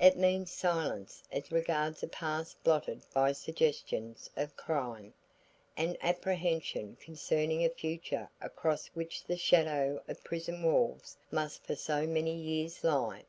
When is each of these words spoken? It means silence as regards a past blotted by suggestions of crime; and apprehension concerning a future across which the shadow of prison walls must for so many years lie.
It 0.00 0.18
means 0.18 0.50
silence 0.50 1.22
as 1.30 1.52
regards 1.52 2.02
a 2.02 2.08
past 2.08 2.60
blotted 2.64 3.02
by 3.14 3.30
suggestions 3.30 4.28
of 4.36 4.56
crime; 4.56 5.14
and 5.76 5.96
apprehension 6.02 6.96
concerning 6.98 7.64
a 7.64 7.68
future 7.70 8.28
across 8.40 8.88
which 8.88 9.22
the 9.22 9.36
shadow 9.36 10.02
of 10.08 10.24
prison 10.24 10.64
walls 10.64 11.16
must 11.30 11.62
for 11.64 11.76
so 11.76 12.08
many 12.08 12.34
years 12.34 12.82
lie. 12.82 13.22